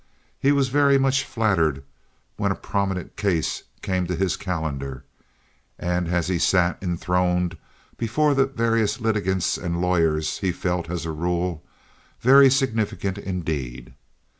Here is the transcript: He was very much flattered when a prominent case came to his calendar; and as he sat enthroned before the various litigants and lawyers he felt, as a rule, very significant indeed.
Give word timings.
He 0.39 0.51
was 0.51 0.69
very 0.69 0.97
much 0.97 1.23
flattered 1.25 1.83
when 2.35 2.51
a 2.51 2.55
prominent 2.55 3.15
case 3.15 3.61
came 3.83 4.07
to 4.07 4.15
his 4.15 4.35
calendar; 4.35 5.03
and 5.77 6.07
as 6.07 6.27
he 6.27 6.39
sat 6.39 6.79
enthroned 6.81 7.55
before 7.99 8.33
the 8.33 8.47
various 8.47 8.99
litigants 8.99 9.59
and 9.59 9.79
lawyers 9.79 10.39
he 10.39 10.51
felt, 10.51 10.89
as 10.89 11.05
a 11.05 11.11
rule, 11.11 11.63
very 12.19 12.49
significant 12.49 13.19
indeed. 13.19 13.93